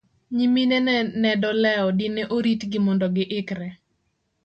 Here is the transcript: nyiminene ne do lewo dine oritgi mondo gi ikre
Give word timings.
nyiminene 0.35 0.95
ne 1.21 1.31
do 1.41 1.51
lewo 1.63 1.87
dine 1.99 2.23
oritgi 2.35 2.77
mondo 2.85 3.07
gi 3.15 3.25
ikre 3.39 3.67